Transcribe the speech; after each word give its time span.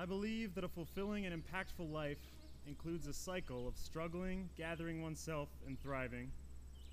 I 0.00 0.04
believe 0.04 0.54
that 0.54 0.62
a 0.62 0.68
fulfilling 0.68 1.26
and 1.26 1.34
impactful 1.34 1.90
life 1.90 2.20
includes 2.68 3.08
a 3.08 3.12
cycle 3.12 3.66
of 3.66 3.76
struggling, 3.76 4.48
gathering 4.56 5.02
oneself, 5.02 5.48
and 5.66 5.76
thriving, 5.82 6.30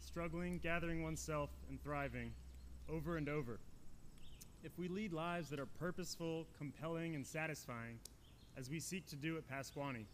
struggling, 0.04 0.58
gathering 0.58 1.04
oneself, 1.04 1.52
and 1.70 1.80
thriving 1.84 2.34
over 2.90 3.18
and 3.18 3.30
over. 3.30 3.60
If 4.64 4.80
we 4.80 4.88
lead 4.88 5.14
lives 5.14 5.52
that 5.52 5.60
are 5.60 5.68
purposeful, 5.68 6.48
compelling, 6.58 7.14
and 7.14 7.24
satisfying, 7.24 8.00
as 8.58 8.72
we 8.72 8.80
seek 8.80 9.06
to 9.10 9.16
do 9.16 9.38
at 9.38 9.48
Pasquaney, 9.48 10.06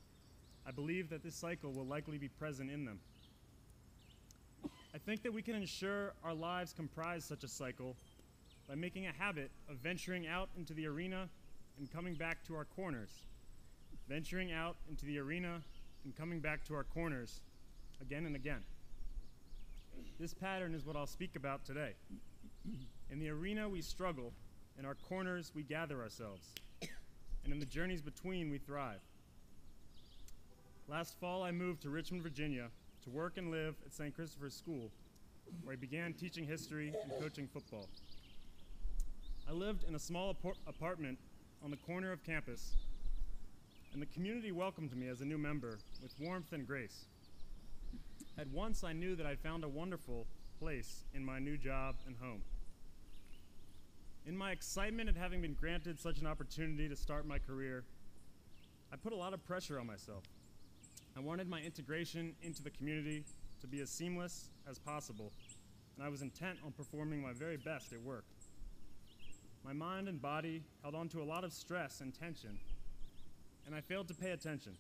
I 0.68 0.72
believe 0.72 1.10
that 1.12 1.24
this 1.24 1.36
cycle 1.36 1.72
will 1.72 1.86
likely 1.86 2.18
be 2.18 2.28
present 2.28 2.70
in 2.70 2.84
them. 2.84 3.00
I 4.94 4.98
think 4.98 5.24
that 5.24 5.32
we 5.32 5.42
can 5.42 5.56
ensure 5.56 6.12
our 6.26 6.34
lives 6.34 6.74
comprise 6.74 7.24
such 7.24 7.46
a 7.46 7.48
cycle 7.48 7.96
by 8.68 8.76
making 8.76 9.08
a 9.08 9.14
habit 9.14 9.50
of 9.70 9.78
venturing 9.78 10.28
out 10.28 10.50
into 10.58 10.74
the 10.74 10.88
arena 10.88 11.30
and 11.78 11.92
coming 11.92 12.14
back 12.16 12.44
to 12.46 12.56
our 12.56 12.66
corners. 12.66 13.10
Venturing 14.08 14.52
out 14.52 14.78
into 14.90 15.06
the 15.06 15.20
arena 15.20 15.62
and 16.04 16.16
coming 16.16 16.40
back 16.40 16.66
to 16.66 16.74
our 16.74 16.84
corners 16.84 17.42
again 18.02 18.26
and 18.26 18.36
again. 18.36 18.64
This 20.20 20.34
pattern 20.34 20.74
is 20.74 20.86
what 20.86 20.96
I'll 20.96 21.08
speak 21.08 21.36
about 21.36 21.66
today. 21.66 21.94
In 23.10 23.20
the 23.20 23.30
arena, 23.30 23.68
we 23.70 23.82
struggle. 23.82 24.34
In 24.80 24.86
our 24.86 24.96
corners, 24.96 25.52
we 25.56 25.64
gather 25.64 26.02
ourselves. 26.02 26.48
And 27.44 27.52
in 27.54 27.60
the 27.60 27.66
journeys 27.66 28.02
between, 28.02 28.50
we 28.50 28.58
thrive. 28.58 29.02
Last 30.88 31.20
fall, 31.20 31.44
I 31.44 31.52
moved 31.52 31.82
to 31.84 31.90
Richmond, 31.90 32.24
Virginia 32.24 32.68
to 33.04 33.10
work 33.10 33.38
and 33.38 33.50
live 33.50 33.76
at 33.86 33.94
St. 33.94 34.14
Christopher's 34.14 34.56
School, 34.56 34.92
where 35.64 35.74
I 35.74 35.76
began 35.76 36.14
teaching 36.14 36.46
history 36.46 36.94
and 37.04 37.22
coaching 37.22 37.48
football. 37.48 37.88
I 39.50 39.54
lived 39.54 39.86
in 39.88 39.96
a 39.96 40.00
small 40.00 40.36
apartment 40.68 41.18
on 41.64 41.70
the 41.70 41.78
corner 41.78 42.12
of 42.12 42.24
campus, 42.24 42.76
and 43.94 44.02
the 44.02 44.08
community 44.08 44.52
welcomed 44.52 44.96
me 44.96 45.08
as 45.08 45.22
a 45.22 45.26
new 45.26 45.38
member 45.38 45.78
with 46.02 46.14
warmth 46.20 46.54
and 46.54 46.66
grace. 46.66 47.06
At 48.38 48.48
once, 48.48 48.84
I 48.84 48.94
knew 48.94 49.16
that 49.16 49.26
I'd 49.26 49.40
found 49.40 49.64
a 49.64 49.70
wonderful 49.70 50.26
place 50.60 51.04
in 51.14 51.24
my 51.24 51.40
new 51.40 51.58
job 51.58 51.96
and 52.08 52.16
home. 52.20 52.42
In 54.26 54.36
my 54.38 54.52
excitement 54.52 55.10
at 55.10 55.16
having 55.16 55.42
been 55.42 55.54
granted 55.54 56.00
such 56.00 56.20
an 56.20 56.28
opportunity 56.28 56.88
to 56.88 56.96
start 56.96 57.28
my 57.28 57.38
career, 57.38 57.84
I 58.92 58.96
put 58.96 59.14
a 59.14 59.16
lot 59.16 59.34
of 59.34 59.46
pressure 59.46 59.80
on 59.80 59.88
myself. 59.88 60.24
I 61.16 61.20
wanted 61.20 61.48
my 61.48 61.60
integration 61.60 62.36
into 62.42 62.64
the 62.64 62.70
community 62.70 63.24
to 63.62 63.68
be 63.68 63.82
as 63.82 63.90
seamless 63.90 64.50
as 64.70 64.80
possible, 64.80 65.32
and 65.96 66.06
I 66.06 66.10
was 66.10 66.22
intent 66.22 66.60
on 66.66 66.72
performing 66.72 67.22
my 67.22 67.34
very 67.34 67.58
best 67.58 67.94
at 67.94 68.02
work. 68.02 68.26
My 69.64 69.74
mind 69.74 70.08
and 70.08 70.22
body 70.22 70.64
held 70.82 70.96
on 70.96 71.08
to 71.10 71.22
a 71.22 71.24
lot 71.24 71.44
of 71.44 71.54
stress 71.54 72.02
and 72.02 72.14
tension, 72.14 72.58
and 73.66 73.76
I 73.76 73.82
failed 73.82 74.08
to 74.08 74.14
pay 74.14 74.32
attention. 74.32 74.74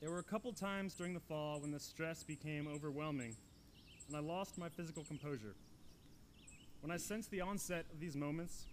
There 0.00 0.10
were 0.10 0.18
a 0.18 0.24
couple 0.24 0.52
times 0.52 0.94
during 0.94 1.12
the 1.12 1.20
fall 1.20 1.60
when 1.60 1.70
the 1.70 1.78
stress 1.78 2.22
became 2.22 2.66
overwhelming, 2.66 3.36
and 4.08 4.16
I 4.16 4.20
lost 4.20 4.56
my 4.56 4.70
physical 4.70 5.04
composure. 5.04 5.54
When 6.80 6.90
I 6.90 6.96
sensed 6.96 7.30
the 7.30 7.42
onset 7.42 7.84
of 7.92 8.00
these 8.00 8.16
moments, 8.16 8.64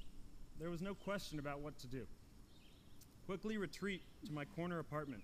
there 0.58 0.70
was 0.70 0.82
no 0.82 0.96
question 0.96 1.38
about 1.38 1.60
what 1.60 1.78
to 1.80 1.88
do. 1.88 2.08
Quickly 3.26 3.58
retreat 3.58 4.02
to 4.26 4.32
my 4.32 4.46
corner 4.46 4.80
apartment. 4.80 5.24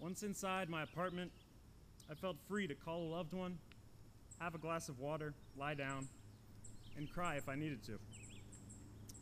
Once 0.00 0.24
inside 0.24 0.68
my 0.68 0.82
apartment, 0.82 1.30
I 2.10 2.14
felt 2.14 2.36
free 2.48 2.66
to 2.66 2.74
call 2.74 3.02
a 3.02 3.10
loved 3.14 3.32
one, 3.32 3.58
have 4.40 4.56
a 4.56 4.58
glass 4.58 4.88
of 4.88 4.98
water, 4.98 5.34
lie 5.56 5.74
down, 5.74 6.08
and 6.98 7.10
cry 7.10 7.36
if 7.36 7.48
I 7.48 7.54
needed 7.54 7.82
to. 7.84 7.98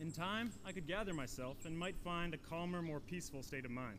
In 0.01 0.11
time, 0.11 0.51
I 0.65 0.73
could 0.73 0.87
gather 0.87 1.15
myself 1.15 1.59
and 1.65 1.79
might 1.79 1.97
find 2.03 2.35
a 2.35 2.39
calmer, 2.39 2.83
more 2.83 3.01
peaceful 3.01 3.43
state 3.43 3.65
of 3.65 3.71
mind. 3.71 3.99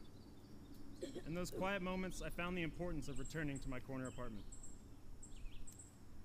In 1.26 1.34
those 1.34 1.52
quiet 1.52 1.82
moments, 1.82 2.22
I 2.26 2.30
found 2.30 2.58
the 2.58 2.64
importance 2.64 3.08
of 3.08 3.20
returning 3.20 3.60
to 3.60 3.70
my 3.70 3.80
corner 3.80 4.08
apartment. 4.08 4.46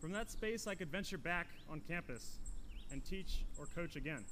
From 0.00 0.12
that 0.12 0.30
space, 0.30 0.66
I 0.66 0.74
could 0.74 0.90
venture 0.90 1.18
back 1.18 1.46
on 1.70 1.80
campus 1.80 2.38
and 2.90 3.04
teach 3.04 3.44
or 3.58 3.66
coach 3.66 3.96
again. 3.96 4.24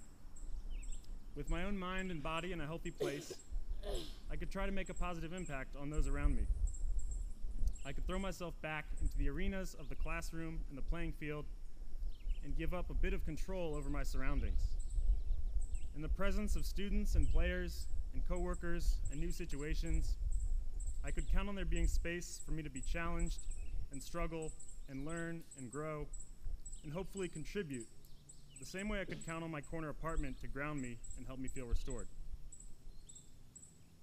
With 1.37 1.49
my 1.49 1.65
own 1.65 1.79
mind 1.79 2.11
and 2.11 2.23
body 2.23 2.53
in 2.53 2.61
a 2.61 2.67
healthy 2.67 2.91
place, 2.91 3.33
I 4.31 4.37
could 4.37 4.51
try 4.51 4.67
to 4.67 4.73
make 4.73 4.89
a 4.89 4.95
positive 4.95 5.33
impact 5.33 5.77
on 5.81 5.91
those 5.91 6.09
around 6.09 6.37
me. 6.37 6.43
I 7.87 7.93
could 7.93 8.07
throw 8.07 8.19
myself 8.19 8.55
back 8.61 8.87
into 9.01 9.17
the 9.17 9.31
arenas 9.31 9.75
of 9.79 9.89
the 9.89 9.95
classroom 9.95 10.61
and 10.69 10.77
the 10.77 10.83
playing 10.83 11.13
field 11.13 11.47
and 12.45 12.57
give 12.57 12.75
up 12.75 12.91
a 12.91 12.95
bit 12.95 13.13
of 13.13 13.25
control 13.25 13.75
over 13.75 13.91
my 13.91 14.03
surroundings. 14.03 14.61
In 15.95 16.03
the 16.03 16.09
presence 16.09 16.57
of 16.57 16.65
students 16.65 17.15
and 17.15 17.31
players 17.31 17.87
and 18.15 18.27
coworkers 18.29 18.97
and 19.11 19.21
new 19.21 19.31
situations, 19.31 20.17
I 21.05 21.11
could 21.11 21.31
count 21.33 21.49
on 21.49 21.55
there 21.55 21.65
being 21.65 21.87
space 21.87 22.41
for 22.45 22.53
me 22.53 22.63
to 22.63 22.71
be 22.71 22.81
challenged 22.81 23.39
and 23.93 24.03
struggle 24.03 24.53
and 24.89 25.07
learn 25.07 25.43
and 25.59 25.71
grow 25.71 26.07
and 26.85 26.93
hopefully 26.93 27.29
contribute 27.29 27.87
the 28.61 28.67
same 28.67 28.91
way 28.91 29.01
I 29.01 29.07
could 29.07 29.25
count 29.25 29.43
on 29.43 29.51
my 29.51 29.63
corner 29.63 29.89
apartment 29.89 30.39
to 30.43 30.47
ground 30.47 30.83
me 30.83 30.99
and 31.17 31.27
help 31.27 31.39
me 31.39 31.49
feel 31.49 31.65
restored. 31.65 32.07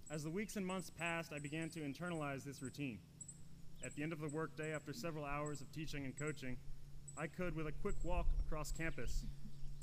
As 0.09 0.23
the 0.23 0.31
weeks 0.31 0.55
and 0.55 0.65
months 0.65 0.89
passed, 0.89 1.31
I 1.31 1.37
began 1.37 1.69
to 1.69 1.81
internalize 1.81 2.43
this 2.43 2.63
routine. 2.63 2.97
At 3.85 3.95
the 3.95 4.01
end 4.01 4.13
of 4.13 4.19
the 4.19 4.29
workday, 4.29 4.73
after 4.73 4.93
several 4.93 5.25
hours 5.25 5.61
of 5.61 5.71
teaching 5.71 6.05
and 6.05 6.17
coaching, 6.17 6.57
I 7.19 7.25
could, 7.25 7.55
with 7.55 7.65
a 7.65 7.71
quick 7.71 7.95
walk 8.03 8.27
across 8.45 8.71
campus, 8.71 9.25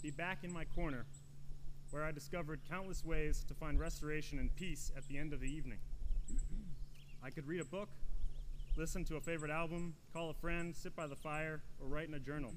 be 0.02 0.12
back 0.12 0.44
in 0.44 0.52
my 0.52 0.64
corner 0.64 1.04
where 1.90 2.04
I 2.04 2.12
discovered 2.12 2.60
countless 2.68 3.04
ways 3.04 3.44
to 3.48 3.54
find 3.54 3.78
restoration 3.78 4.38
and 4.38 4.54
peace 4.54 4.92
at 4.96 5.08
the 5.08 5.18
end 5.18 5.32
of 5.32 5.40
the 5.40 5.52
evening. 5.52 5.78
I 7.24 7.30
could 7.30 7.48
read 7.48 7.60
a 7.60 7.64
book, 7.64 7.88
listen 8.76 9.04
to 9.06 9.16
a 9.16 9.20
favorite 9.20 9.50
album, 9.50 9.94
call 10.12 10.30
a 10.30 10.34
friend, 10.34 10.76
sit 10.76 10.94
by 10.94 11.08
the 11.08 11.16
fire, 11.16 11.62
or 11.80 11.88
write 11.88 12.06
in 12.06 12.14
a 12.14 12.20
journal. 12.20 12.52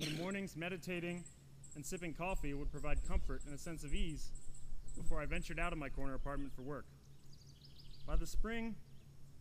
In 0.00 0.12
the 0.12 0.20
mornings, 0.20 0.56
meditating 0.56 1.22
and 1.76 1.86
sipping 1.86 2.12
coffee 2.12 2.54
would 2.54 2.72
provide 2.72 3.06
comfort 3.06 3.42
and 3.46 3.54
a 3.54 3.58
sense 3.58 3.84
of 3.84 3.94
ease 3.94 4.30
before 4.96 5.20
I 5.20 5.26
ventured 5.26 5.60
out 5.60 5.72
of 5.72 5.78
my 5.78 5.90
corner 5.90 6.14
apartment 6.14 6.52
for 6.56 6.62
work. 6.62 6.86
By 8.04 8.16
the 8.16 8.26
spring, 8.26 8.74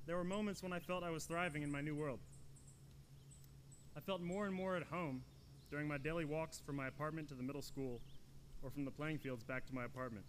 there 0.05 0.17
were 0.17 0.23
moments 0.23 0.61
when 0.61 0.71
I 0.71 0.79
felt 0.79 1.03
I 1.03 1.09
was 1.09 1.25
thriving 1.25 1.63
in 1.63 1.71
my 1.71 1.81
new 1.81 1.95
world. 1.95 2.19
I 3.95 4.01
felt 4.01 4.21
more 4.21 4.45
and 4.45 4.53
more 4.53 4.75
at 4.75 4.83
home 4.83 5.23
during 5.71 5.87
my 5.87 5.97
daily 5.97 6.25
walks 6.25 6.61
from 6.65 6.75
my 6.75 6.87
apartment 6.87 7.29
to 7.29 7.35
the 7.35 7.43
middle 7.43 7.61
school 7.61 8.01
or 8.61 8.69
from 8.69 8.83
the 8.83 8.91
playing 8.91 9.19
fields 9.19 9.43
back 9.43 9.65
to 9.67 9.73
my 9.73 9.85
apartment. 9.85 10.25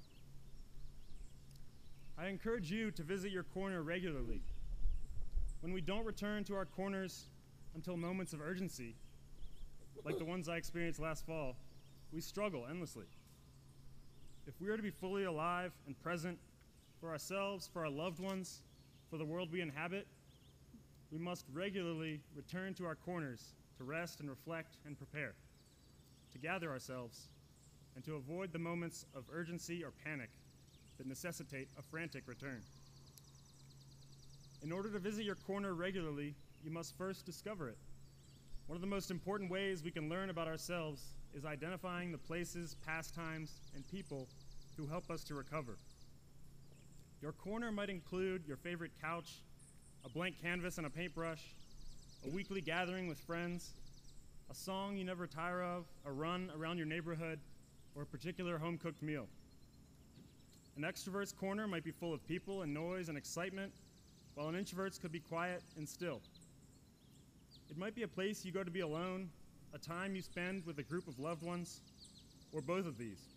I 2.17 2.29
encourage 2.29 2.71
you 2.71 2.91
to 2.93 3.03
visit 3.03 3.33
your 3.33 3.43
corner 3.43 3.83
regularly. 3.83 4.41
When 5.61 5.73
we 5.73 5.81
don't 5.81 6.05
return 6.05 6.45
to 6.45 6.55
our 6.55 6.65
corners 6.65 7.25
until 7.75 7.97
moments 7.97 8.33
of 8.33 8.41
urgency, 8.41 8.95
like 10.05 10.19
the 10.19 10.25
ones 10.25 10.49
I 10.49 10.57
experienced 10.57 11.01
last 11.01 11.27
fall, 11.27 11.57
we 12.13 12.21
struggle 12.21 12.67
endlessly. 12.71 13.07
If 14.47 14.55
we 14.61 14.69
are 14.69 14.77
to 14.77 14.83
be 14.83 14.91
fully 14.91 15.25
alive 15.25 15.73
and 15.87 16.01
present 16.01 16.39
for 17.01 17.11
ourselves, 17.11 17.69
for 17.73 17.85
our 17.85 17.91
loved 17.91 18.21
ones, 18.21 18.63
for 19.11 19.19
the 19.19 19.25
world 19.25 19.51
we 19.51 19.61
inhabit, 19.61 20.07
we 21.11 21.19
must 21.19 21.47
regularly 21.53 22.21
return 22.35 22.75
to 22.75 22.87
our 22.87 22.95
corners 22.95 23.55
to 23.79 23.85
rest 23.85 24.21
and 24.21 24.29
reflect 24.29 24.77
and 24.85 24.97
prepare, 24.97 25.35
to 26.33 26.39
gather 26.39 26.71
ourselves, 26.71 27.29
and 27.95 28.05
to 28.05 28.17
avoid 28.17 28.53
the 28.53 28.59
moments 28.59 29.07
of 29.15 29.25
urgency 29.33 29.85
or 29.85 29.93
panic 30.05 30.31
that 30.99 31.07
necessitate 31.07 31.69
a 31.79 31.83
frantic 31.83 32.27
return. 32.27 32.61
In 34.63 34.73
order 34.73 34.91
to 34.91 34.99
visit 34.99 35.25
your 35.25 35.35
corner 35.35 35.75
regularly, 35.75 36.35
you 36.65 36.71
must 36.71 36.97
first 36.97 37.25
discover 37.25 37.69
it. 37.69 37.79
One 38.67 38.77
of 38.77 38.81
the 38.81 38.89
most 38.89 39.11
important 39.11 39.51
ways 39.51 39.85
we 39.85 39.93
can 39.93 40.09
learn 40.09 40.31
about 40.31 40.49
ourselves 40.49 41.03
is 41.35 41.45
identifying 41.45 42.11
the 42.11 42.19
places, 42.19 42.77
pastimes, 42.85 43.61
and 43.75 43.87
people 43.89 44.27
who 44.77 44.87
help 44.87 45.11
us 45.11 45.23
to 45.25 45.35
recover. 45.35 45.79
Your 47.23 47.33
corner 47.33 47.71
might 47.71 47.91
include 47.91 48.45
your 48.47 48.57
favorite 48.57 48.93
couch, 49.01 49.43
a 50.07 50.09
blank 50.09 50.41
canvas 50.41 50.79
and 50.79 50.87
a 50.87 50.91
paintbrush, 50.91 51.43
a 52.25 52.31
weekly 52.31 52.61
gathering 52.61 53.09
with 53.09 53.19
friends, 53.19 53.73
a 54.49 54.55
song 54.55 54.97
you 54.97 55.05
never 55.05 55.27
tire 55.27 55.61
of, 55.61 55.85
a 56.07 56.13
run 56.13 56.49
around 56.57 56.79
your 56.79 56.87
neighborhood, 56.87 57.41
or 57.97 58.03
a 58.03 58.07
particular 58.07 58.57
home 58.57 58.79
cooked 58.79 59.03
meal. 59.03 59.27
An 60.77 60.85
extrovert's 60.85 61.33
corner 61.33 61.67
might 61.67 61.83
be 61.83 61.91
full 61.91 62.15
of 62.15 62.25
people 62.29 62.63
and 62.63 62.73
noise 62.73 63.09
and 63.09 63.19
excitement, 63.19 63.73
while 64.37 64.49
an 64.49 64.55
introvert's 64.55 64.97
could 64.97 65.11
be 65.11 65.19
quiet 65.19 65.63
and 65.77 65.89
still. 65.89 66.21
It 67.69 67.77
might 67.77 67.97
be 67.97 68.05
a 68.05 68.09
place 68.09 68.45
you 68.45 68.53
go 68.53 68.63
to 68.63 68.71
be 68.71 68.81
alone, 68.81 69.29
a 69.75 69.79
time 69.79 70.15
you 70.15 70.23
spend 70.23 70.65
with 70.65 70.79
a 70.79 70.85
group 70.85 71.09
of 71.09 71.19
loved 71.19 71.43
ones, 71.43 71.81
or 72.53 72.61
both 72.61 72.87
of 72.87 72.97
these. 72.97 73.35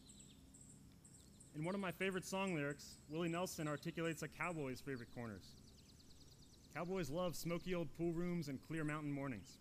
In 1.55 1.63
one 1.63 1.73
of 1.73 1.81
my 1.81 1.91
favorite 1.91 2.27
song 2.27 2.53
lyrics, 2.53 2.97
Willie 3.09 3.27
Nelson 3.27 3.67
articulates 3.67 4.21
a 4.21 4.27
cowboy's 4.27 4.81
favorite 4.81 5.09
corners. 5.15 5.55
Cowboys 6.75 7.09
love 7.09 7.35
smoky 7.35 7.73
old 7.73 7.87
pool 7.97 8.13
rooms 8.13 8.47
and 8.47 8.59
clear 8.67 8.83
mountain 8.83 9.11
mornings. 9.11 9.57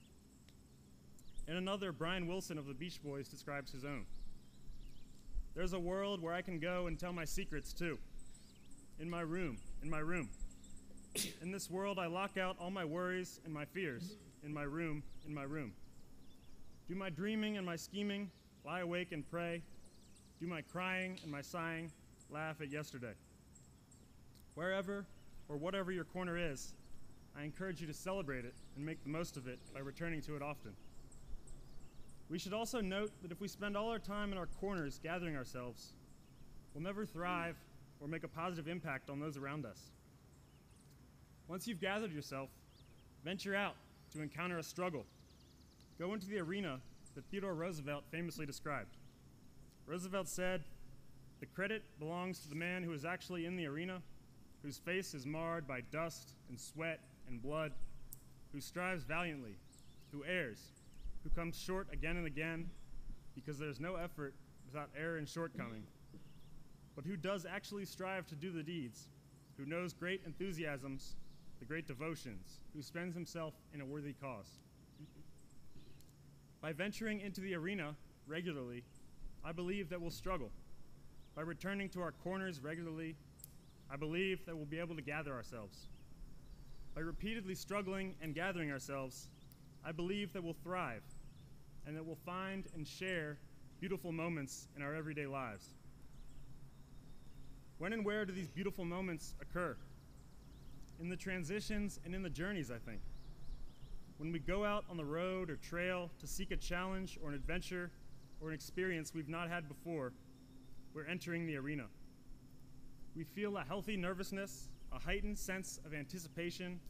In 1.46 1.56
another, 1.56 1.92
Brian 1.92 2.26
Wilson 2.26 2.58
of 2.58 2.66
the 2.66 2.74
Beach 2.74 3.02
Boys 3.02 3.28
describes 3.28 3.72
his 3.72 3.84
own. 3.84 4.04
There's 5.54 5.72
a 5.72 5.78
world 5.78 6.20
where 6.20 6.34
I 6.34 6.42
can 6.42 6.58
go 6.58 6.86
and 6.86 6.98
tell 6.98 7.12
my 7.12 7.24
secrets 7.24 7.72
too. 7.72 7.98
In 9.00 9.08
my 9.08 9.22
room, 9.22 9.58
in 9.82 9.88
my 9.88 10.00
room. 10.00 10.28
In 11.40 11.50
this 11.50 11.70
world, 11.70 11.98
I 11.98 12.06
lock 12.06 12.36
out 12.36 12.56
all 12.60 12.70
my 12.70 12.84
worries 12.84 13.40
and 13.44 13.52
my 13.52 13.64
fears. 13.64 14.16
In 14.44 14.52
my 14.52 14.62
room, 14.62 15.02
in 15.26 15.34
my 15.34 15.44
room. 15.44 15.72
Do 16.88 16.94
my 16.94 17.10
dreaming 17.10 17.56
and 17.56 17.66
my 17.66 17.76
scheming, 17.76 18.30
lie 18.64 18.80
awake 18.80 19.12
and 19.12 19.28
pray. 19.28 19.62
Do 20.40 20.46
my 20.46 20.62
crying 20.62 21.18
and 21.22 21.32
my 21.32 21.40
sighing, 21.40 21.90
laugh 22.30 22.60
at 22.60 22.70
yesterday. 22.70 23.14
Wherever 24.54 25.06
or 25.48 25.56
whatever 25.56 25.90
your 25.90 26.04
corner 26.04 26.36
is, 26.36 26.74
I 27.36 27.44
encourage 27.44 27.80
you 27.80 27.86
to 27.86 27.94
celebrate 27.94 28.44
it 28.44 28.54
and 28.76 28.84
make 28.84 29.02
the 29.02 29.10
most 29.10 29.36
of 29.36 29.46
it 29.46 29.58
by 29.72 29.80
returning 29.80 30.20
to 30.22 30.36
it 30.36 30.42
often. 30.42 30.72
We 32.28 32.38
should 32.38 32.52
also 32.52 32.80
note 32.80 33.10
that 33.22 33.32
if 33.32 33.40
we 33.40 33.48
spend 33.48 33.76
all 33.76 33.88
our 33.88 33.98
time 33.98 34.32
in 34.32 34.38
our 34.38 34.46
corners 34.60 35.00
gathering 35.02 35.36
ourselves, 35.36 35.94
we'll 36.74 36.82
never 36.82 37.06
thrive 37.06 37.56
or 38.00 38.08
make 38.08 38.24
a 38.24 38.28
positive 38.28 38.68
impact 38.68 39.08
on 39.08 39.18
those 39.18 39.36
around 39.36 39.64
us. 39.64 39.90
Once 41.48 41.66
you've 41.66 41.80
gathered 41.80 42.12
yourself, 42.12 42.50
venture 43.24 43.54
out 43.54 43.74
to 44.12 44.20
encounter 44.20 44.58
a 44.58 44.62
struggle. 44.62 45.06
Go 45.98 46.12
into 46.12 46.26
the 46.26 46.38
arena 46.38 46.80
that 47.14 47.24
Theodore 47.30 47.54
Roosevelt 47.54 48.04
famously 48.10 48.46
described. 48.46 48.96
Roosevelt 49.86 50.28
said, 50.28 50.62
The 51.40 51.46
credit 51.46 51.82
belongs 51.98 52.40
to 52.40 52.48
the 52.48 52.54
man 52.54 52.82
who 52.82 52.92
is 52.92 53.04
actually 53.04 53.46
in 53.46 53.56
the 53.56 53.66
arena, 53.66 54.02
whose 54.62 54.76
face 54.76 55.14
is 55.14 55.24
marred 55.24 55.66
by 55.66 55.80
dust 55.90 56.34
and 56.50 56.60
sweat 56.60 57.00
and 57.28 57.42
blood, 57.42 57.72
who 58.52 58.60
strives 58.60 59.04
valiantly, 59.04 59.56
who 60.12 60.24
errs, 60.24 60.60
who 61.22 61.30
comes 61.30 61.58
short 61.58 61.88
again 61.92 62.16
and 62.16 62.26
again, 62.26 62.68
because 63.34 63.58
there's 63.58 63.80
no 63.80 63.96
effort 63.96 64.34
without 64.66 64.90
error 64.98 65.18
and 65.18 65.28
shortcoming, 65.28 65.82
but 66.94 67.04
who 67.04 67.16
does 67.16 67.46
actually 67.46 67.84
strive 67.84 68.26
to 68.26 68.34
do 68.34 68.50
the 68.50 68.62
deeds, 68.62 69.08
who 69.56 69.64
knows 69.64 69.92
great 69.92 70.22
enthusiasms, 70.26 71.16
the 71.58 71.64
great 71.64 71.86
devotions, 71.86 72.60
who 72.74 72.82
spends 72.82 73.14
himself 73.14 73.54
in 73.74 73.80
a 73.80 73.84
worthy 73.84 74.12
cause. 74.12 74.58
By 76.60 76.72
venturing 76.72 77.20
into 77.20 77.40
the 77.40 77.54
arena 77.54 77.94
regularly, 78.26 78.84
I 79.44 79.52
believe 79.52 79.88
that 79.90 80.00
we'll 80.00 80.10
struggle. 80.10 80.50
By 81.36 81.42
returning 81.42 81.88
to 81.90 82.00
our 82.00 82.12
corners 82.12 82.60
regularly, 82.60 83.14
I 83.90 83.96
believe 83.96 84.44
that 84.46 84.56
we'll 84.56 84.66
be 84.66 84.80
able 84.80 84.96
to 84.96 85.02
gather 85.02 85.32
ourselves. 85.32 85.86
By 86.98 87.02
repeatedly 87.02 87.54
struggling 87.54 88.16
and 88.20 88.34
gathering 88.34 88.72
ourselves, 88.72 89.28
I 89.84 89.92
believe 89.92 90.32
that 90.32 90.42
we'll 90.42 90.56
thrive 90.64 91.04
and 91.86 91.96
that 91.96 92.04
we'll 92.04 92.18
find 92.26 92.66
and 92.74 92.84
share 92.84 93.38
beautiful 93.78 94.10
moments 94.10 94.66
in 94.76 94.82
our 94.82 94.96
everyday 94.96 95.28
lives. 95.28 95.74
When 97.78 97.92
and 97.92 98.04
where 98.04 98.24
do 98.24 98.32
these 98.32 98.48
beautiful 98.48 98.84
moments 98.84 99.36
occur? 99.40 99.76
In 100.98 101.08
the 101.08 101.14
transitions 101.14 102.00
and 102.04 102.16
in 102.16 102.22
the 102.24 102.30
journeys, 102.30 102.68
I 102.68 102.78
think. 102.78 103.00
When 104.16 104.32
we 104.32 104.40
go 104.40 104.64
out 104.64 104.84
on 104.90 104.96
the 104.96 105.04
road 105.04 105.50
or 105.50 105.56
trail 105.56 106.10
to 106.18 106.26
seek 106.26 106.50
a 106.50 106.56
challenge 106.56 107.16
or 107.22 107.28
an 107.28 107.36
adventure 107.36 107.92
or 108.40 108.48
an 108.48 108.54
experience 108.54 109.14
we've 109.14 109.28
not 109.28 109.48
had 109.48 109.68
before, 109.68 110.14
we're 110.94 111.06
entering 111.06 111.46
the 111.46 111.58
arena. 111.58 111.84
We 113.14 113.22
feel 113.22 113.56
a 113.56 113.62
healthy 113.62 113.96
nervousness, 113.96 114.70
a 114.92 114.98
heightened 114.98 115.38
sense 115.38 115.80
of 115.84 115.94
anticipation, 115.94 116.80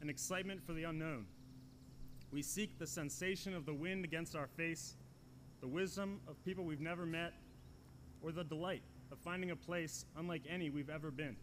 and 0.00 0.10
excitement 0.10 0.62
for 0.64 0.72
the 0.72 0.84
unknown. 0.84 1.26
We 2.32 2.42
seek 2.42 2.78
the 2.78 2.86
sensation 2.86 3.54
of 3.54 3.66
the 3.66 3.74
wind 3.74 4.04
against 4.04 4.34
our 4.34 4.46
face, 4.46 4.96
the 5.60 5.68
wisdom 5.68 6.20
of 6.26 6.42
people 6.44 6.64
we've 6.64 6.80
never 6.80 7.06
met, 7.06 7.34
or 8.22 8.32
the 8.32 8.44
delight 8.44 8.82
of 9.10 9.18
finding 9.18 9.50
a 9.50 9.56
place 9.56 10.06
unlike 10.16 10.42
any 10.48 10.70
we've 10.70 10.90
ever 10.90 11.10
been. 11.10 11.36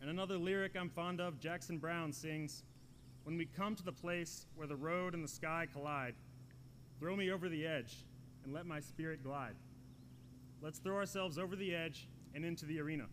And 0.00 0.08
another 0.08 0.38
lyric 0.38 0.76
I'm 0.78 0.88
fond 0.88 1.20
of, 1.20 1.40
Jackson 1.40 1.78
Browne 1.78 2.12
sings, 2.12 2.62
When 3.24 3.36
we 3.36 3.46
come 3.46 3.74
to 3.74 3.82
the 3.82 3.92
place 3.92 4.46
where 4.54 4.68
the 4.68 4.76
road 4.76 5.14
and 5.14 5.24
the 5.24 5.28
sky 5.28 5.66
collide, 5.72 6.14
throw 7.00 7.16
me 7.16 7.30
over 7.30 7.48
the 7.48 7.66
edge 7.66 8.04
and 8.44 8.54
let 8.54 8.66
my 8.66 8.80
spirit 8.80 9.22
glide. 9.24 9.56
Let's 10.62 10.78
throw 10.78 10.96
ourselves 10.96 11.38
over 11.38 11.56
the 11.56 11.74
edge 11.74 12.08
and 12.34 12.44
into 12.44 12.64
the 12.64 12.80
arena. 12.80 13.06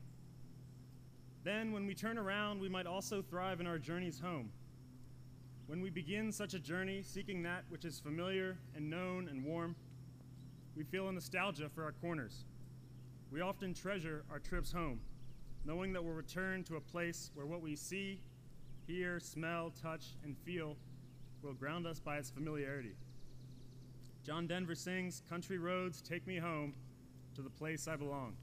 Then, 1.44 1.74
when 1.74 1.86
we 1.86 1.94
turn 1.94 2.18
around, 2.18 2.62
we 2.62 2.70
might 2.70 2.88
also 2.88 3.22
thrive 3.22 3.60
in 3.60 3.68
our 3.68 3.78
journeys 3.78 4.20
home. 4.20 4.50
When 5.68 5.82
we 5.82 5.90
begin 5.90 6.32
such 6.32 6.54
a 6.54 6.60
journey, 6.60 7.04
seeking 7.04 7.44
that 7.44 7.66
which 7.70 7.84
is 7.84 8.00
familiar 8.00 8.58
and 8.76 8.90
known 8.90 9.28
and 9.28 9.44
warm, 9.44 9.76
we 10.76 10.84
feel 10.84 11.10
a 11.10 11.12
nostalgia 11.12 11.68
for 11.68 11.84
our 11.84 11.92
corners. 11.92 12.46
We 13.30 13.42
often 13.42 13.74
treasure 13.74 14.24
our 14.32 14.40
trips 14.40 14.72
home, 14.72 15.02
knowing 15.66 15.92
that 15.94 16.04
we'll 16.04 16.14
return 16.14 16.64
to 16.66 16.78
a 16.78 16.82
place 16.82 17.32
where 17.34 17.46
what 17.46 17.62
we 17.62 17.76
see, 17.76 18.22
hear, 18.88 19.20
smell, 19.20 19.74
touch, 19.82 20.16
and 20.24 20.38
feel 20.46 20.78
will 21.42 21.54
ground 21.54 21.86
us 21.86 22.00
by 22.00 22.18
its 22.18 22.30
familiarity. 22.30 22.96
John 24.26 24.48
Denver 24.48 24.76
sings, 24.76 25.22
Country 25.30 25.58
roads 25.58 26.02
take 26.02 26.26
me 26.26 26.38
home 26.38 26.74
to 27.36 27.42
the 27.42 27.50
place 27.50 27.88
I 27.88 27.98
belong. 27.98 28.36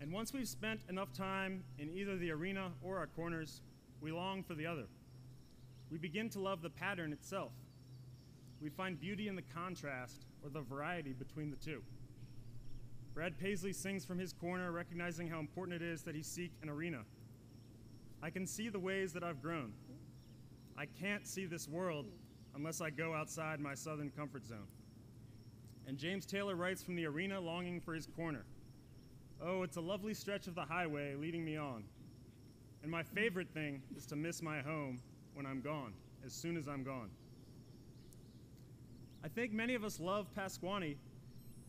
And 0.00 0.10
once 0.10 0.32
we've 0.32 0.48
spent 0.48 0.80
enough 0.88 1.12
time 1.12 1.62
in 1.78 1.90
either 1.90 2.16
the 2.16 2.30
arena 2.30 2.72
or 2.82 2.96
our 2.96 3.06
corners, 3.06 3.60
we 4.00 4.10
long 4.10 4.42
for 4.42 4.54
the 4.54 4.66
other. 4.66 4.86
We 5.90 5.98
begin 5.98 6.30
to 6.30 6.40
love 6.40 6.62
the 6.62 6.70
pattern 6.70 7.12
itself. 7.12 7.52
We 8.62 8.70
find 8.70 8.98
beauty 8.98 9.28
in 9.28 9.36
the 9.36 9.42
contrast 9.42 10.24
or 10.42 10.48
the 10.48 10.62
variety 10.62 11.12
between 11.12 11.50
the 11.50 11.56
two. 11.56 11.82
Brad 13.12 13.38
Paisley 13.38 13.72
sings 13.72 14.04
from 14.04 14.18
his 14.18 14.32
corner, 14.32 14.72
recognizing 14.72 15.28
how 15.28 15.40
important 15.40 15.82
it 15.82 15.84
is 15.84 16.02
that 16.02 16.14
he 16.14 16.22
seek 16.22 16.52
an 16.62 16.70
arena. 16.70 17.00
I 18.22 18.30
can 18.30 18.46
see 18.46 18.68
the 18.68 18.78
ways 18.78 19.12
that 19.12 19.24
I've 19.24 19.42
grown. 19.42 19.72
I 20.78 20.86
can't 20.86 21.26
see 21.26 21.44
this 21.44 21.68
world 21.68 22.06
unless 22.54 22.80
I 22.80 22.90
go 22.90 23.14
outside 23.14 23.60
my 23.60 23.74
southern 23.74 24.10
comfort 24.10 24.46
zone. 24.46 24.68
And 25.86 25.98
James 25.98 26.24
Taylor 26.24 26.54
writes 26.54 26.82
from 26.82 26.94
the 26.94 27.06
arena, 27.06 27.40
longing 27.40 27.80
for 27.80 27.94
his 27.94 28.06
corner. 28.06 28.44
Oh, 29.42 29.62
it's 29.62 29.78
a 29.78 29.80
lovely 29.80 30.12
stretch 30.12 30.46
of 30.48 30.54
the 30.54 30.64
highway 30.64 31.14
leading 31.14 31.44
me 31.44 31.56
on. 31.56 31.82
And 32.82 32.90
my 32.90 33.02
favorite 33.02 33.48
thing 33.48 33.82
is 33.96 34.04
to 34.06 34.16
miss 34.16 34.42
my 34.42 34.60
home 34.60 35.00
when 35.34 35.46
I'm 35.46 35.62
gone, 35.62 35.94
as 36.26 36.34
soon 36.34 36.58
as 36.58 36.68
I'm 36.68 36.82
gone. 36.82 37.08
I 39.24 39.28
think 39.28 39.52
many 39.52 39.74
of 39.74 39.82
us 39.82 39.98
love 39.98 40.26
Pasquaney 40.36 40.96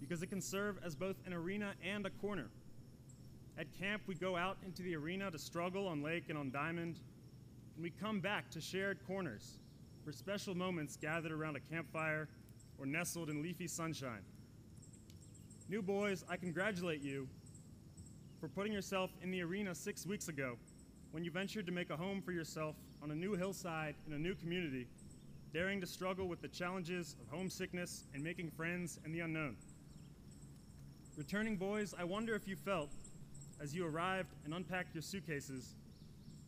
because 0.01 0.21
it 0.21 0.27
can 0.27 0.41
serve 0.41 0.79
as 0.83 0.95
both 0.95 1.15
an 1.25 1.33
arena 1.33 1.73
and 1.85 2.05
a 2.05 2.09
corner. 2.09 2.47
At 3.57 3.67
camp, 3.77 4.01
we 4.05 4.15
go 4.15 4.35
out 4.35 4.57
into 4.65 4.81
the 4.81 4.95
arena 4.95 5.31
to 5.31 5.39
struggle 5.39 5.87
on 5.87 6.01
lake 6.01 6.25
and 6.27 6.37
on 6.37 6.51
diamond, 6.51 6.99
and 7.75 7.83
we 7.83 7.89
come 7.89 8.19
back 8.19 8.49
to 8.51 8.59
shared 8.59 8.99
corners 9.07 9.59
for 10.03 10.11
special 10.11 10.55
moments 10.55 10.97
gathered 10.97 11.31
around 11.31 11.55
a 11.55 11.59
campfire 11.59 12.27
or 12.79 12.85
nestled 12.85 13.29
in 13.29 13.41
leafy 13.41 13.67
sunshine. 13.67 14.23
New 15.69 15.81
boys, 15.81 16.25
I 16.29 16.35
congratulate 16.35 17.01
you 17.01 17.27
for 18.41 18.47
putting 18.47 18.73
yourself 18.73 19.11
in 19.21 19.29
the 19.29 19.43
arena 19.43 19.75
six 19.75 20.07
weeks 20.07 20.27
ago 20.27 20.57
when 21.11 21.23
you 21.23 21.29
ventured 21.29 21.67
to 21.67 21.71
make 21.71 21.91
a 21.91 21.95
home 21.95 22.23
for 22.23 22.31
yourself 22.31 22.75
on 23.03 23.11
a 23.11 23.15
new 23.15 23.33
hillside 23.33 23.93
in 24.07 24.13
a 24.13 24.17
new 24.17 24.33
community, 24.33 24.87
daring 25.53 25.79
to 25.79 25.85
struggle 25.85 26.27
with 26.27 26.41
the 26.41 26.47
challenges 26.47 27.15
of 27.21 27.37
homesickness 27.37 28.05
and 28.15 28.23
making 28.23 28.49
friends 28.49 28.99
and 29.05 29.13
the 29.13 29.19
unknown. 29.19 29.55
Returning 31.17 31.55
boys, 31.55 31.93
I 31.99 32.03
wonder 32.03 32.33
if 32.33 32.47
you 32.47 32.55
felt, 32.55 32.89
as 33.61 33.75
you 33.75 33.85
arrived 33.85 34.33
and 34.43 34.55
unpacked 34.55 34.95
your 34.95 35.03
suitcases, 35.03 35.75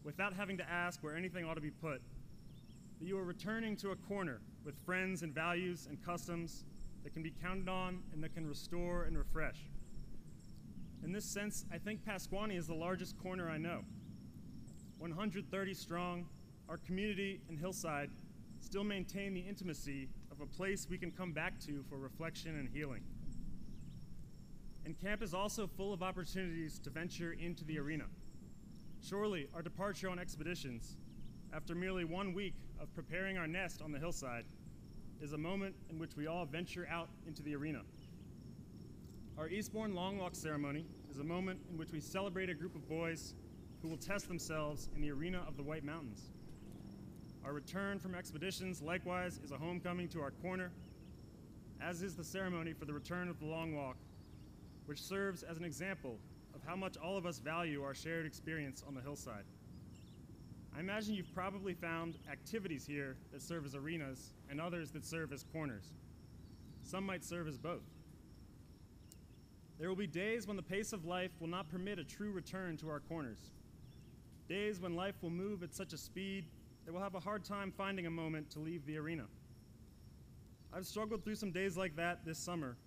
without 0.03 0.33
having 0.33 0.57
to 0.57 0.67
ask 0.67 1.03
where 1.03 1.15
anything 1.15 1.45
ought 1.45 1.55
to 1.55 1.61
be 1.61 1.69
put, 1.69 2.01
that 2.99 3.05
you 3.05 3.17
were 3.17 3.23
returning 3.23 3.75
to 3.77 3.91
a 3.91 3.95
corner 3.95 4.39
with 4.65 4.73
friends 4.83 5.21
and 5.21 5.31
values 5.31 5.85
and 5.87 6.03
customs 6.03 6.63
that 7.03 7.13
can 7.13 7.21
be 7.21 7.33
counted 7.39 7.69
on 7.69 8.01
and 8.13 8.23
that 8.23 8.33
can 8.33 8.47
restore 8.47 9.03
and 9.03 9.15
refresh. 9.15 9.57
In 11.03 11.11
this 11.11 11.25
sense, 11.25 11.65
I 11.71 11.77
think 11.77 12.05
Pasquaney 12.05 12.57
is 12.57 12.65
the 12.65 12.73
largest 12.73 13.17
corner 13.21 13.49
I 13.49 13.57
know. 13.57 13.81
130 14.99 15.73
strong, 15.73 16.25
our 16.69 16.77
community 16.77 17.41
and 17.49 17.59
Hillside 17.59 18.09
still 18.61 18.85
maintain 18.85 19.33
the 19.33 19.41
intimacy 19.41 20.07
of 20.31 20.39
a 20.39 20.45
place 20.45 20.87
we 20.89 20.97
can 20.97 21.11
come 21.11 21.33
back 21.33 21.59
to 21.59 21.83
for 21.89 21.97
reflection 21.97 22.57
and 22.57 22.69
healing. 22.69 23.03
And 24.85 24.97
camp 24.97 25.21
is 25.21 25.33
also 25.33 25.67
full 25.67 25.93
of 25.93 26.01
opportunities 26.01 26.79
to 26.79 26.89
venture 26.89 27.33
into 27.33 27.65
the 27.65 27.79
arena. 27.79 28.05
Surely, 29.01 29.49
our 29.53 29.61
departure 29.61 30.09
on 30.09 30.19
expeditions, 30.19 30.95
after 31.53 31.75
merely 31.75 32.05
one 32.05 32.33
week 32.33 32.55
of 32.79 32.93
preparing 32.95 33.37
our 33.37 33.47
nest 33.47 33.81
on 33.81 33.91
the 33.91 33.99
hillside, 33.99 34.45
is 35.21 35.33
a 35.33 35.37
moment 35.37 35.75
in 35.89 35.99
which 35.99 36.15
we 36.15 36.27
all 36.27 36.45
venture 36.45 36.87
out 36.89 37.09
into 37.27 37.43
the 37.43 37.55
arena. 37.55 37.81
Our 39.35 39.49
Eastbourne 39.49 39.95
Long 39.95 40.19
Walk 40.19 40.35
ceremony 40.35 40.85
is 41.09 41.17
a 41.17 41.23
moment 41.23 41.59
in 41.71 41.77
which 41.77 41.91
we 41.91 41.99
celebrate 41.99 42.51
a 42.51 42.53
group 42.53 42.75
of 42.75 42.87
boys 42.87 43.33
who 43.81 43.87
will 43.87 43.97
test 43.97 44.27
themselves 44.27 44.89
in 44.95 45.01
the 45.01 45.11
arena 45.11 45.43
of 45.47 45.57
the 45.57 45.63
White 45.63 45.83
Mountains. 45.83 46.29
Our 47.43 47.51
return 47.51 47.97
from 47.97 48.13
expeditions, 48.13 48.79
likewise, 48.79 49.39
is 49.43 49.51
a 49.51 49.57
homecoming 49.57 50.07
to 50.09 50.21
our 50.21 50.31
corner. 50.31 50.71
as 51.81 52.01
is 52.01 52.15
the 52.15 52.23
ceremony 52.23 52.73
for 52.73 52.85
the 52.85 52.93
return 52.93 53.27
of 53.27 53.39
the 53.39 53.45
long 53.45 53.75
walk, 53.75 53.97
which 54.85 55.01
serves 55.01 55.43
as 55.43 55.57
an 55.57 55.65
example 55.65 56.17
of 56.55 56.61
how 56.63 56.75
much 56.75 56.95
all 56.95 57.17
of 57.17 57.25
us 57.25 57.39
value 57.39 57.83
our 57.83 57.93
shared 57.93 58.25
experience 58.25 58.83
on 58.87 58.93
the 58.93 59.01
hillside. 59.01 59.43
I 60.75 60.79
imagine 60.79 61.15
you've 61.15 61.33
probably 61.33 61.73
found 61.73 62.17
activities 62.31 62.85
here 62.85 63.17
that 63.31 63.41
serve 63.41 63.65
as 63.65 63.75
arenas 63.75 64.33
and 64.49 64.61
others 64.61 64.91
that 64.91 65.05
serve 65.05 65.33
as 65.33 65.43
corners. 65.51 65.91
Some 66.83 67.05
might 67.05 67.25
serve 67.25 67.47
as 67.47 67.57
both. 67.57 67.83
There 69.83 69.89
will 69.89 69.97
be 69.97 70.07
days 70.07 70.47
when 70.47 70.55
the 70.55 70.63
pace 70.63 70.93
of 70.93 71.03
life 71.03 71.31
will 71.41 71.49
not 71.49 71.67
permit 71.67 71.99
a 71.99 72.05
true 72.05 72.31
return 72.31 72.77
to 72.77 72.89
our 72.89 73.01
corners. 73.01 73.51
Days 74.47 74.79
when 74.79 74.95
life 74.95 75.15
will 75.21 75.29
move 75.29 75.61
at 75.61 75.75
such 75.75 75.91
a 75.91 75.97
speed 75.97 76.45
that 76.85 76.93
we'll 76.93 77.03
have 77.03 77.15
a 77.15 77.19
hard 77.19 77.43
time 77.43 77.69
finding 77.69 78.05
a 78.05 78.09
moment 78.09 78.49
to 78.51 78.59
leave 78.59 78.85
the 78.85 78.95
arena. 78.97 79.25
I've 80.73 80.85
struggled 80.85 81.25
through 81.25 81.35
some 81.35 81.51
days 81.51 81.75
like 81.75 81.97
that 81.97 82.23
this 82.23 82.37
summer, 82.37 82.77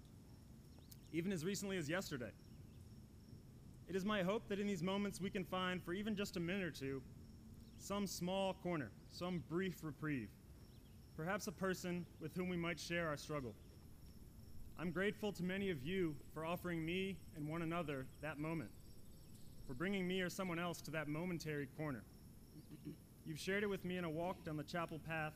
even 1.13 1.33
as 1.33 1.45
recently 1.45 1.77
as 1.77 1.87
yesterday. 1.87 2.31
It 3.91 3.95
is 3.95 4.07
my 4.07 4.23
hope 4.23 4.49
that 4.49 4.59
in 4.59 4.67
these 4.67 4.83
moments 4.83 5.21
we 5.21 5.29
can 5.29 5.45
find, 5.45 5.83
for 5.83 5.93
even 5.93 6.17
just 6.17 6.39
a 6.39 6.41
minute 6.41 6.63
or 6.63 6.71
two, 6.71 7.03
some 7.79 8.07
small 8.07 8.55
corner, 8.55 8.91
some 9.13 9.45
brief 9.51 9.85
reprieve, 9.85 10.31
perhaps 11.15 11.47
a 11.47 11.53
person 11.53 12.07
with 12.23 12.35
whom 12.35 12.49
we 12.49 12.57
might 12.57 12.81
share 12.81 13.07
our 13.07 13.19
struggle. 13.19 13.53
I'm 14.79 14.91
grateful 14.91 15.33
to 15.33 15.43
many 15.43 15.71
of 15.71 15.83
you 15.83 16.15
for 16.35 16.45
offering 16.45 16.85
me 16.85 17.17
and 17.35 17.49
one 17.49 17.63
another 17.63 18.07
that 18.21 18.39
moment, 18.39 18.71
for 19.67 19.73
bringing 19.73 20.07
me 20.07 20.21
or 20.21 20.29
someone 20.29 20.59
else 20.59 20.83
to 20.83 20.91
that 20.91 21.09
momentary 21.09 21.67
corner. 21.79 22.03
You've 23.25 23.41
shared 23.41 23.63
it 23.63 23.71
with 23.71 23.85
me 23.87 23.97
in 23.97 24.05
a 24.05 24.11
walk 24.11 24.45
down 24.45 24.59
the 24.59 24.65
chapel 24.65 25.01
path, 25.09 25.33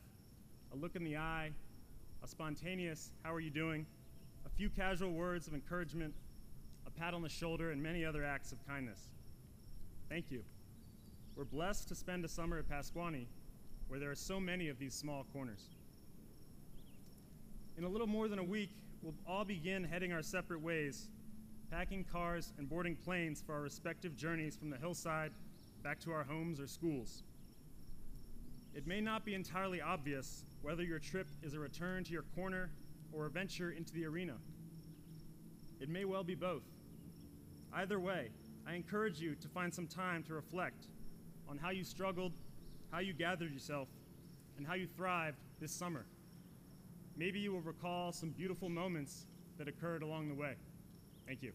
a 0.71 0.75
look 0.75 0.95
in 0.95 1.03
the 1.03 1.17
eye, 1.17 1.51
a 2.23 2.27
spontaneous, 2.27 3.11
how 3.23 3.33
are 3.33 3.39
you 3.39 3.49
doing, 3.49 3.87
a 4.45 4.49
few 4.49 4.69
casual 4.69 5.11
words 5.11 5.47
of 5.47 5.55
encouragement, 5.55 6.13
a 6.85 6.91
pat 6.91 7.15
on 7.15 7.23
the 7.23 7.29
shoulder, 7.29 7.71
and 7.71 7.81
many 7.81 8.05
other 8.05 8.23
acts 8.23 8.51
of 8.51 8.65
kindness. 8.67 8.99
Thank 10.07 10.29
you. 10.29 10.43
We're 11.35 11.45
blessed 11.45 11.87
to 11.87 11.95
spend 11.95 12.23
a 12.25 12.27
summer 12.27 12.59
at 12.59 12.69
Pasquaney 12.69 13.25
where 13.87 13.99
there 13.99 14.11
are 14.11 14.15
so 14.15 14.39
many 14.39 14.69
of 14.69 14.77
these 14.77 14.93
small 14.93 15.25
corners. 15.33 15.63
In 17.77 17.83
a 17.83 17.89
little 17.89 18.07
more 18.07 18.27
than 18.27 18.39
a 18.39 18.43
week, 18.43 18.69
we'll 19.01 19.15
all 19.27 19.43
begin 19.43 19.83
heading 19.83 20.11
our 20.13 20.21
separate 20.21 20.61
ways, 20.61 21.09
packing 21.69 22.03
cars 22.03 22.53
and 22.57 22.69
boarding 22.69 22.95
planes 22.95 23.41
for 23.41 23.53
our 23.53 23.61
respective 23.61 24.15
journeys 24.15 24.55
from 24.55 24.69
the 24.69 24.77
hillside 24.77 25.31
back 25.83 25.99
to 26.01 26.11
our 26.11 26.23
homes 26.23 26.59
or 26.59 26.67
schools. 26.67 27.23
It 28.73 28.87
may 28.87 29.01
not 29.01 29.25
be 29.25 29.33
entirely 29.33 29.81
obvious 29.81 30.45
whether 30.61 30.83
your 30.83 30.99
trip 30.99 31.27
is 31.41 31.53
a 31.53 31.59
return 31.59 32.03
to 32.03 32.11
your 32.11 32.25
corner 32.35 32.69
or 33.11 33.25
a 33.25 33.29
venture 33.29 33.71
into 33.71 33.93
the 33.93 34.05
arena. 34.05 34.35
It 35.79 35.89
may 35.89 36.05
well 36.05 36.23
be 36.23 36.35
both. 36.35 36.63
Either 37.73 37.99
way, 37.99 38.29
I 38.67 38.75
encourage 38.75 39.19
you 39.19 39.35
to 39.35 39.47
find 39.47 39.73
some 39.73 39.87
time 39.87 40.23
to 40.23 40.33
reflect 40.33 40.87
on 41.49 41.57
how 41.57 41.71
you 41.71 41.83
struggled, 41.83 42.33
how 42.91 42.99
you 42.99 43.13
gathered 43.13 43.51
yourself, 43.51 43.87
and 44.57 44.67
how 44.67 44.75
you 44.75 44.87
thrived 44.95 45.39
this 45.59 45.71
summer. 45.71 46.05
Maybe 47.21 47.37
you 47.39 47.51
will 47.51 47.61
recall 47.61 48.11
some 48.11 48.31
beautiful 48.31 48.67
moments 48.67 49.27
that 49.59 49.67
occurred 49.67 50.01
along 50.01 50.27
the 50.27 50.33
way. 50.33 50.55
Thank 51.27 51.43
you. 51.43 51.51